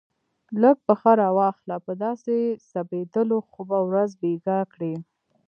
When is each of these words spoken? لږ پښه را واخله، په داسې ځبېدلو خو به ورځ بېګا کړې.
لږ 0.61 0.77
پښه 0.87 1.11
را 1.19 1.29
واخله، 1.37 1.75
په 1.85 1.91
داسې 2.03 2.35
ځبېدلو 2.69 3.37
خو 3.49 3.61
به 3.69 3.79
ورځ 3.89 4.09
بېګا 4.21 4.59
کړې. 4.73 4.93